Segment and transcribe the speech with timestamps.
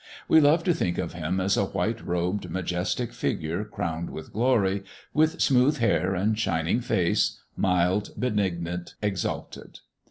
[0.27, 4.83] We love to think of Him as a white robed, majestic figure crowned with glory,
[5.13, 9.81] with smooth hair and shining face mild, benignant, exalted.